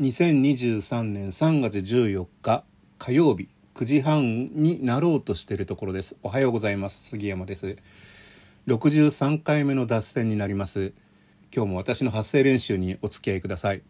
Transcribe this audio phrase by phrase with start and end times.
[0.00, 2.62] 2023年3月14日
[3.00, 6.16] 火曜日9時半になろうとしているところです。
[6.22, 7.10] おはようございます。
[7.10, 7.78] 杉山です。
[8.68, 10.92] 63回目の脱線になります。
[11.52, 13.82] 今日も私の発声練習にお付き合いください。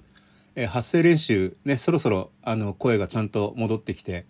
[0.57, 4.25] え発声練習ねそろそろあの声がちゃんと戻ってきて、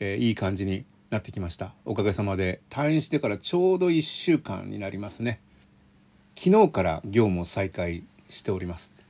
[0.00, 1.74] えいい感じになってきました。
[1.84, 5.42] おかげさまで退院してからちょうど1週間になりますね。
[6.34, 9.03] 昨日から業務を再開しております。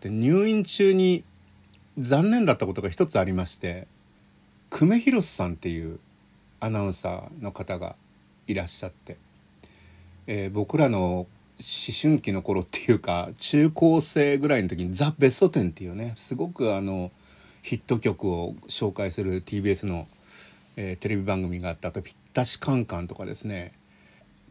[0.00, 1.24] で入院中に
[1.98, 3.86] 残念だったことが一つありまして
[4.70, 5.98] 久米宏さんっていう
[6.60, 7.96] アナウンサーの方が
[8.46, 9.16] いらっしゃって、
[10.26, 11.26] えー、僕らの思
[11.98, 17.10] 春期の頃っていうか中高生ぐらいの時に「ザ・ベストテン」っていうねすごくあの
[17.62, 20.06] ヒット曲を紹介する TBS の、
[20.76, 23.72] えー、テレビ番組があったあと「ぴったしカンカン」とかですね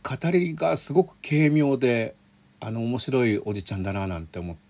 [0.02, 2.16] 語りがすごく軽妙で
[2.60, 4.65] あの面白いおじちゃんだななんて思って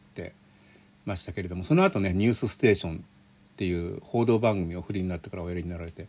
[1.05, 6.08] ましたけれどもその後ね「ニュースステーション」っていう報道番組をフリーになってからおやりになられて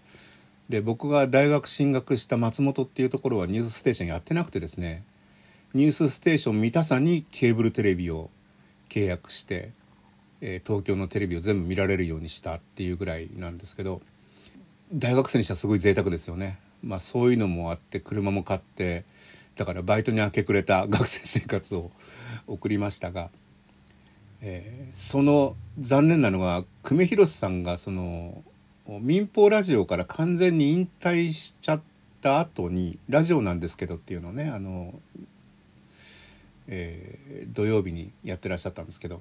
[0.69, 5.05] で僕が大学進学した松本っていうところは「ニュースステーション」やってなくてですね
[5.75, 8.31] 「ニュースステーション」見たさにケーブルテレビを
[8.89, 9.71] 契約して、
[10.41, 14.03] えー、東京のテレビを全部見られるようにしたっていうぐらいなんですけど
[14.93, 16.59] 大学生にしてはすごい贅沢ですよね。
[16.83, 19.05] まあ、そういうのもあって車も買って
[19.57, 21.91] だからバイトに明け暮れた学生生活を
[22.47, 23.31] 送りましたが。
[24.49, 28.45] えー、その残念なのが久米宏さんがその
[28.87, 31.81] 民放ラジオから完全に引退しちゃっ
[32.21, 35.01] た後にラジオなんですけどっていうのをねあの、
[36.69, 39.21] えー、土曜日にやってらっしゃったんですけど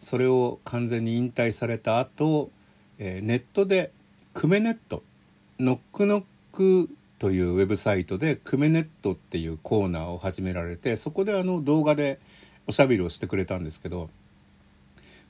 [0.00, 2.50] それを完全に引退された後、
[2.98, 3.92] えー、ネットで
[4.34, 5.04] 「クメネット」
[5.60, 12.18] 「ノックノック」というウェブサイトで「クメネット」っていうコーナーを始められてそこであの動画で
[12.66, 14.10] おしゃべりをしてくれたんですけど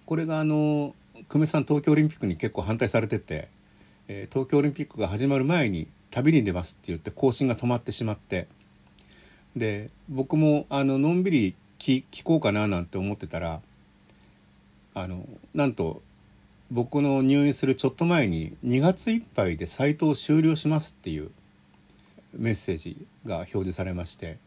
[0.08, 0.94] これがあの
[1.28, 3.50] 久米さん東京オリンピックに結構反対されてて、
[4.08, 8.48] えー、東京オリンピックが始まる前に旅に出ますって言って更新が止まってしまって。
[9.54, 13.60] で僕もあののんびり聞聞こうかななんて思ってたら
[14.94, 16.00] あのなんと
[16.70, 21.30] 僕の入院するちょっと前に2月いっぱいでサイトを終了しますっていう
[22.32, 24.38] メッセージが表示されまして。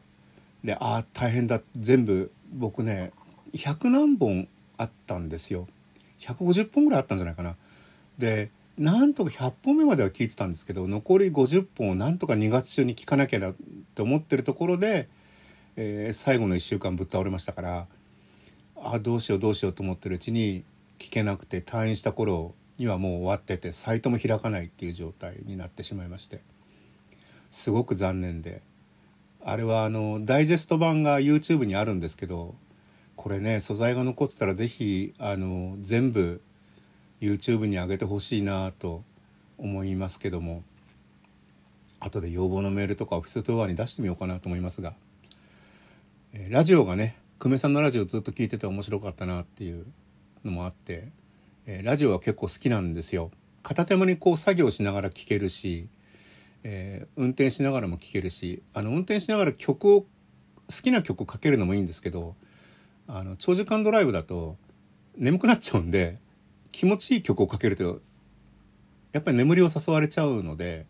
[0.64, 1.62] でああ大変だ。
[1.80, 3.12] 全部僕ね
[3.54, 4.48] 100何本
[4.82, 5.68] あったんですよ。
[6.20, 7.56] 150本ぐらいあったんじゃないかな。
[8.18, 13.56] でなんとか100本目までは聞いてたんですけど残り50本をなんとか2月中に聞かなきゃなっ
[13.96, 15.10] て思ってるところで、
[15.76, 17.88] えー、最後の1週間ぶっ倒れましたから
[18.82, 20.64] あどうしようどうしようと思ってるうちに
[20.98, 26.42] 聞けなくて退院した頃にはもう終わっててサイトも開かないっていう状態になってしまいまして
[27.52, 28.62] すごく残念で
[29.44, 32.56] あれはあのダイジェスト版が YouTube にあるんですけど
[33.22, 36.42] これね素材が残ってたら是非あの全部
[37.22, 39.04] YouTube に上げてほしいなと
[39.60, 40.64] 思いますけども
[42.00, 44.96] 後で要望のメールとかオフィストアに出してみようかなと思いますが、
[46.34, 49.86] えラジオがね久米さんのラジオずっと聞いてて面白かったなっていう
[50.44, 51.10] のもあって、
[51.68, 53.30] えラジオは結構好きなんですよ。
[53.62, 55.90] 片手間にこう作業しながら聴けるし、
[56.64, 60.08] えー、運転しながらも聴けるしあの運転しながら曲を好
[60.82, 62.36] きな曲をかけるのもいいんですけど
[63.14, 64.56] あの長時間ドライブだと
[65.18, 66.18] 眠くなっちゃうんで
[66.72, 68.00] 気持ちいい曲をかけると
[69.12, 70.86] やっぱり眠りを誘われちゃうので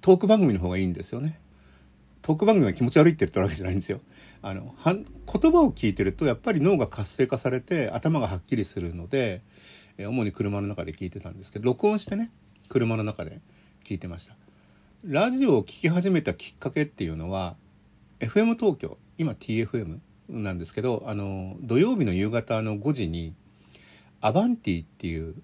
[0.00, 1.38] トーク番組の方がいいんですよね。
[2.22, 4.00] トーク番組が気持ち悪いって言ってるわけじゃないんですよ。
[4.42, 9.42] あの言葉を聞いてるとやっぱり脳が活性化されて頭がはっきりするので
[9.98, 12.32] 主に車の中で聞いてたんですけど録音してね
[12.68, 13.40] 車の中で
[13.84, 14.34] 聞いてました。
[15.04, 17.54] ラジオを聴き始めたきっかけっていうのは
[18.18, 23.34] FM 東京今 TFM なんですけどあの土曜日の夕方の5時に
[24.20, 25.34] 「アバンティ」っていう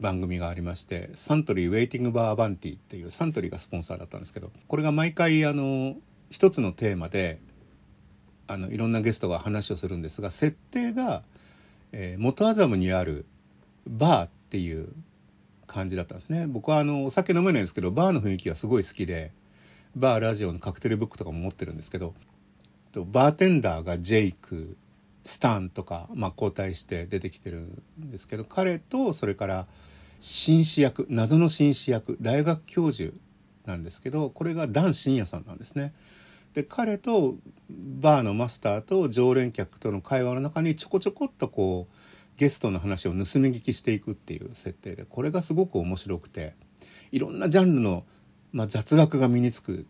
[0.00, 5.96] 番組がありましてサントリーウェイティングバーアバンティっていうサントリーがスポンサーだったんですけどこれが毎回あの
[6.30, 7.40] 一つのテーマで
[8.46, 11.22] あのいろんなゲストが話をするんですが設定が、
[11.92, 13.26] えー、元麻布にある
[13.86, 14.92] バーっていう
[15.66, 16.46] 感じだったんですね。
[16.46, 19.32] 僕はあのお酒飲めないんですけどバーの雰囲気がすごい好きで
[19.94, 22.14] バーラジオのカクテルブックとかも持ってるんですけど
[22.92, 24.76] とバーテンダーがジェイク
[25.24, 29.66] スタンとか、まあ、交代して出てきてるんですけど彼とそれから
[30.20, 33.14] 紳士役謎の紳士役大学教授
[33.66, 35.92] なんですけどこれがダン信也さんなんですね。
[36.54, 37.36] で彼と
[37.70, 41.94] バーのマスターと常連客との会話の中にちょこちょこっとこう
[42.38, 46.54] ゲストの話を盗み聞きしていくっていう設定でこれがすごく面白くて
[47.12, 48.04] いろんなジャンルの、
[48.52, 49.84] まあ、雑学が身につくっ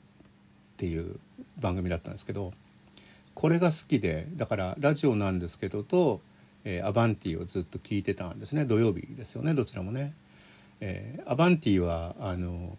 [0.76, 1.20] ていう
[1.58, 2.52] 番組だったんですけど
[3.38, 6.20] これが好きでだからラジオなんですけどと、
[6.64, 10.12] えー、アバンティをずっと聞いてたんですね土曜日ですよねどちらもね。
[10.80, 12.76] えー、アバンティはあの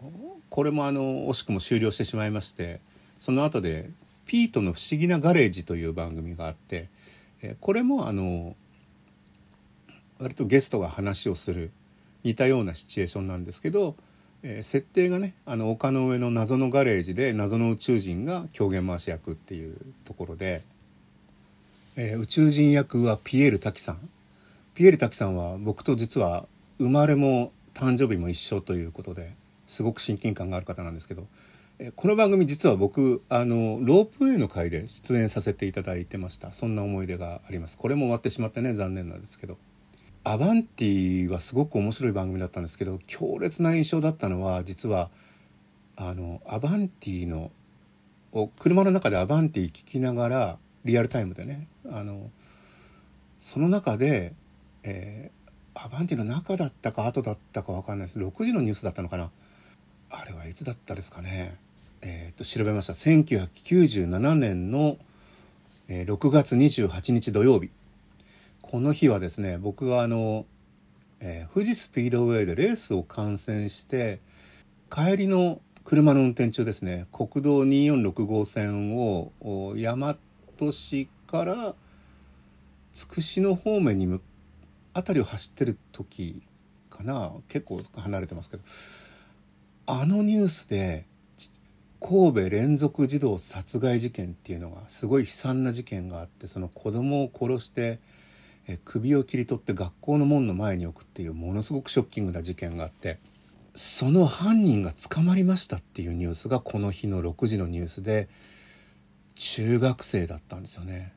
[0.50, 2.80] これもあの惜しくも終了してしまいまして
[3.18, 3.88] その後で
[4.26, 6.90] 「ピートの不思議なガレージ」という番組があって、
[7.40, 8.54] えー、これもあの
[10.18, 11.70] 割とゲストが話をする
[12.22, 13.96] 似たようなシチュエーションなんですけど、
[14.42, 20.62] えー、設定がねあの丘の上の謎のガレージで謎の宇宙人が狂言回し役っていうところで、
[21.96, 24.08] えー、宇宙人役はピエール滝さん。
[24.74, 26.46] ピエール滝さんは僕と実は
[26.78, 29.32] 生まれも誕生日も一緒ということで
[29.66, 31.26] すごく親近感がある方なんですけど、
[31.78, 36.52] えこの番組実は僕あのロープウェイの回で出演させていただいてました。
[36.52, 37.76] そんな思い出があります。
[37.78, 39.58] これも終わってしまってね残念なんですけど。
[40.22, 45.10] アバンティはすごく面白い番組だったんですけど強烈な印象だったのは実は
[45.96, 47.50] あのアバンティの
[48.58, 52.30] 車の中でアバンティ聞きながらリアルタイムでねあの
[53.38, 54.34] その中で、
[54.82, 58.18] えー、アバンティの中だったか後だったか分かんないです。
[58.18, 59.30] 6時のニュースだったのかな。
[60.10, 61.56] あれはいつだったですかね。
[62.02, 62.92] えー、と調べました。
[62.92, 64.98] 1997年の、
[65.88, 67.70] えー、6月28日土曜日。
[68.62, 70.46] この日はですね僕があの、
[71.20, 74.20] えー、富士スピードウェイでレースを観戦して
[74.90, 80.16] 帰りの車の運転中ですね国道246号線を大和
[80.72, 81.74] 市から
[82.92, 84.20] 筑紫野方面に向
[84.94, 86.42] 辺りを走ってる時
[86.88, 88.62] かな結構離れてますけど
[89.86, 91.06] あのニュースで
[92.00, 97.98] 神戸連続児童殺害事件っていうのがすごい悲惨な事件があってその子供を殺して
[98.84, 103.18] 首を切り取って学校の門の前に置くっていうものすごくショッキングな事件があって
[103.74, 108.28] その犯人が捕まりましたっていうニュースがこの日の6時のニュースで
[109.36, 111.14] 中学生だったんですよね。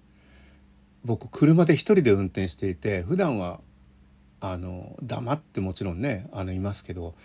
[1.04, 3.60] 僕車で一人で運転していて普段は
[4.40, 7.16] あの黙ってもちろんねあのいますけど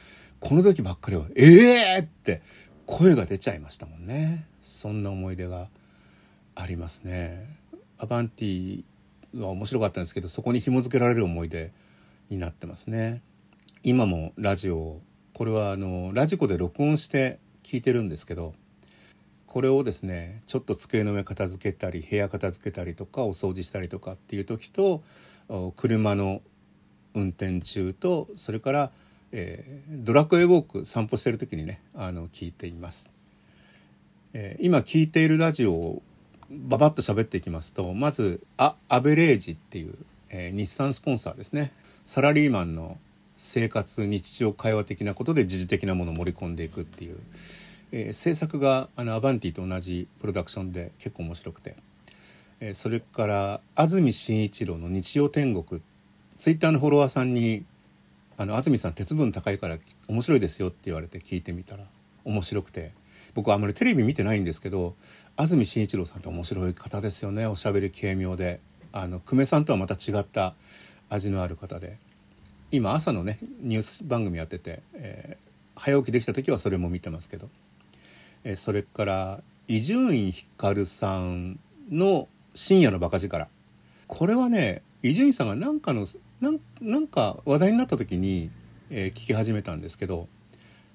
[0.41, 2.43] この時ばっかりは「ええー!」って
[2.87, 5.69] 声が出ちゃいましたもんねそんな思い出が
[6.55, 7.59] ありますね。
[7.99, 8.85] アバンティ
[9.35, 11.73] は面白かったんですけどそこに紐付けられる思い出
[12.31, 13.23] になってますね。
[13.83, 15.01] 今もラジオ
[15.33, 18.55] これはあのラジコで録音して聞いてるんですけど
[19.47, 25.03] これをですねちょっと机の上片付けたり部屋片付けたりとかお掃除したりとかっていう時と
[25.77, 26.43] 車の
[27.15, 28.93] 運転中とそれから、
[29.33, 33.11] えー、ドラクエウォーク散歩してる時にねあの聞いています。
[34.35, 36.03] えー、今聞いているラジオ
[36.51, 39.95] ババッと喋っていきますとまずアアベレージっていう、
[40.31, 41.73] えー、日産スポンサーですね。
[42.05, 42.97] サラリーマンの
[43.37, 47.19] 生活日常会話的なことで時事的なものを盛り込んでいくっていう、
[47.93, 51.77] えー、制作があのアバンティと同じプロダクションで結構面白くて、
[52.61, 55.83] えー、それから安住紳一郎の「日曜天国」
[56.39, 57.65] ツイッターのフォロワーさんに
[58.39, 59.79] 「あの安住さん鉄分高いから
[60.09, 61.85] 面白いですよ」って言われて聞いてみたら
[62.25, 62.93] 面白くて。
[63.39, 64.97] 僕はあまりテレビ見てないんですけど
[65.37, 67.47] 安住紳一郎さんって面白い方ですよね。
[67.47, 68.59] おしゃべり軽妙で。
[68.91, 70.57] あの久米さんとはまた違った
[71.09, 71.99] 味のある方で。
[72.73, 77.49] 今朝のねニュース番組やってて、えー、早起きできた時はそれも見てますけど、
[78.43, 81.61] えー、それから伊集院光さん
[81.93, 83.47] の「深夜のバカ力」
[84.09, 86.09] これはね伊集院さんが何かの
[86.41, 88.51] なんなんか話題になった時に、
[88.91, 90.27] えー、聞き始めたんですけど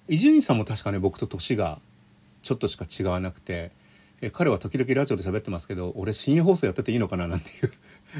[0.10, 1.80] 伊集院さんも確かね僕と年が
[2.44, 3.72] ちょっとしか違わなくて
[4.22, 7.72] え彼は時々ラジオで喋ってますけど俺深夜放送やってていいのかななんていう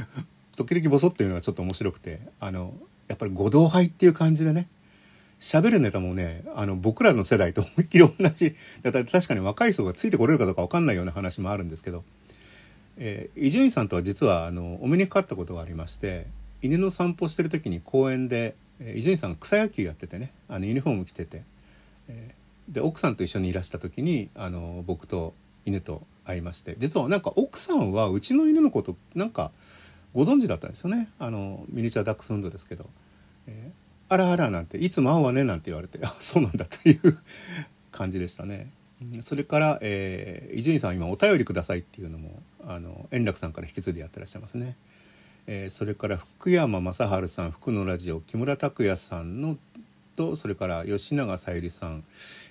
[0.56, 2.74] 時々ボソっていうのがちょっと面白くてあの
[3.08, 4.68] やっぱり五道杯っていう感じでね
[5.40, 12.04] 喋るネタもねあの僕らの世代と 思いっきり同じだから確かに若い人がついてこれるかどうか分かんないような話もあるんですけど
[13.36, 16.28] 伊集院さんとは実はあのお目にかかったことがありまして
[16.62, 18.56] 犬の散歩してる時に公園で
[18.96, 21.44] 伊集院さんが草野球やっててねあのユニフォーム着てて、
[22.10, 25.34] えー、で奥さんと一緒にいらした時にあの僕と
[25.66, 29.52] 犬と会いまして実はなんか奥さんはうちの犬のことなんか
[30.14, 32.90] ご存知だったんですよねあのミニチュアダックスフンドですけど
[33.48, 37.18] 「えー、あらあら」なんて「いつも会うわね」なんて言われて「あそうなんだ」という
[37.92, 38.72] 感じでしたね。
[39.22, 39.80] それから
[40.54, 44.78] 伊集院さん今お便りくださいっていうのもあの円楽さんから引き継いでやってらっしゃいますね。
[45.46, 49.58] えー、それから福山雅治さん福のラジオ木村拓哉さんの
[50.16, 52.04] とそれから吉永小百合さん、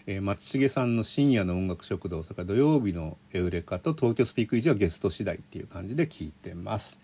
[0.07, 7.00] えー、松重さんの深夜の音楽食堂それから土曜日のエウレカと東京スピークイジはゲスト次第っていう感じで聞いてます。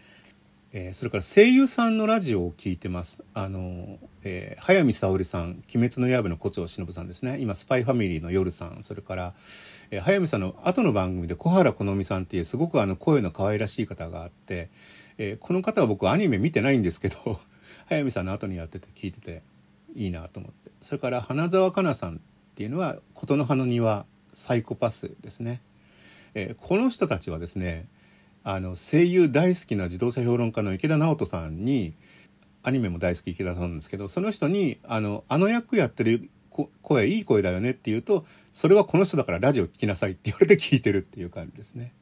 [0.71, 3.25] えー、それから声優さんのラジオを聞いてます。
[3.33, 7.39] あの、えー、早見沙織さん、鬼滅の刃の胡蝶忍さんですね。
[7.41, 9.35] 今、スパイファミリーの夜さん、それから、
[9.91, 14.69] えー、早見さんの後の番組で小原好美さんっていうすごくあの声の可愛らしい方があって、
[15.17, 17.17] えー、この方は僕アニメ見てないんですけど
[17.89, 19.43] 早見さんの後にやってて聞いてて
[19.99, 22.19] いいなと思ってそれから花澤香菜さんっ
[22.55, 25.61] ていうのは「琴の葉の庭サイコパス」ですね、
[26.35, 27.89] えー、この人たちはですね
[28.45, 31.95] あの声優大好きな自動車評論家の池田直人さんに
[32.63, 36.31] アニメも大好き池田さんなんですけどその人にあの「あの役やってる
[36.83, 41.93] 声いい声だよね」って言うと「それはこの人だからラジオ聞きなさい」って言われて聞いてるっていう感じですね。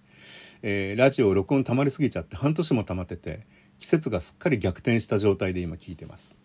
[0.63, 3.47] えー、ラジオ録音溜まりすぎちゃって半年も溜まってて
[3.79, 6.39] 季節がすっかり逆転した状態で今聞いてます。